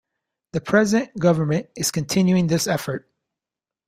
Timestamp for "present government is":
0.61-1.91